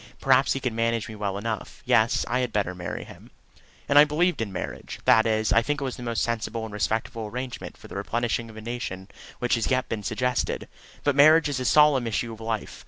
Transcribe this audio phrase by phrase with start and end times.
[0.19, 1.83] Perhaps he could manage me well enough.
[1.85, 3.29] Yes; I had better marry him.
[3.87, 7.27] And I believe in marriage that is, I think it the most sensible and respectable
[7.27, 10.67] arrangement for the replenishing of a nation which has yet been suggested.
[11.03, 12.79] But marriage is a solemn issue of life.